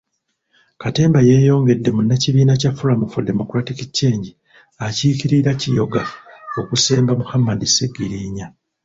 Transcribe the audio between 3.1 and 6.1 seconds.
for Democratic Change akiikirira Kiyoga